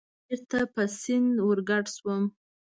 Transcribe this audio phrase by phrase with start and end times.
[0.27, 2.23] بېرته په سیند ورګډ شوم.